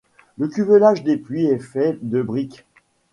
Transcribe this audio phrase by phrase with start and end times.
[0.39, 2.65] Le cuvelage des puits est fait de briques.